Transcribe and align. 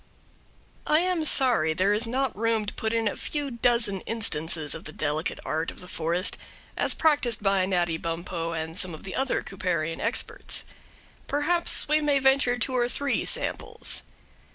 I 0.87 1.01
am 1.01 1.23
sorry 1.25 1.75
there 1.75 1.93
is 1.93 2.07
not 2.07 2.35
room 2.35 2.65
to 2.65 2.73
put 2.73 2.91
in 2.91 3.07
a 3.07 3.15
few 3.15 3.51
dozen 3.51 4.01
instances 4.07 4.73
of 4.73 4.85
the 4.85 4.91
delicate 4.91 5.39
art 5.45 5.69
of 5.69 5.79
the 5.79 5.87
forest, 5.87 6.39
as 6.75 6.95
practised 6.95 7.43
by 7.43 7.67
Natty 7.67 7.97
Bumppo 7.99 8.51
and 8.53 8.75
some 8.75 8.95
of 8.95 9.03
the 9.03 9.13
other 9.13 9.43
Cooperian 9.43 9.99
experts. 10.01 10.65
Perhaps 11.27 11.87
we 11.87 12.01
may 12.01 12.17
venture 12.17 12.57
two 12.57 12.73
or 12.75 12.89
three 12.89 13.25
samples. 13.25 14.01